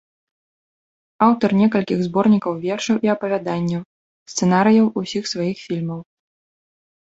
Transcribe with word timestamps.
Аўтар 1.25 1.49
некалькіх 1.61 1.99
зборнікаў 2.07 2.53
вершаў 2.63 2.95
і 3.09 3.11
апавяданняў, 3.15 3.81
сцэнарыяў 4.35 4.87
усіх 5.03 5.23
сваіх 5.35 5.57
фільмаў. 5.69 5.99